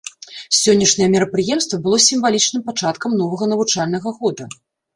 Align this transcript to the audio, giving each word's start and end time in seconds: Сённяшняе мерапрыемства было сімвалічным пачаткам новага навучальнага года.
Сённяшняе 0.59 1.09
мерапрыемства 1.15 1.77
было 1.85 2.01
сімвалічным 2.07 2.65
пачаткам 2.73 3.11
новага 3.23 3.53
навучальнага 3.55 4.19
года. 4.21 4.53